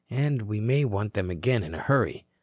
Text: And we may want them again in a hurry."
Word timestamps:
And 0.09 0.41
we 0.47 0.59
may 0.59 0.83
want 0.83 1.13
them 1.13 1.29
again 1.29 1.61
in 1.61 1.75
a 1.75 1.79
hurry." 1.79 2.25